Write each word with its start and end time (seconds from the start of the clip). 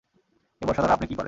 এ 0.61 0.65
বর্শা 0.67 0.81
দ্বারা 0.81 0.93
আপনি 0.93 1.05
কি 1.05 1.11
করেন? 1.11 1.19